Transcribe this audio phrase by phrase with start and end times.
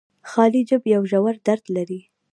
[0.29, 2.01] خالي جب يو ژور درد دې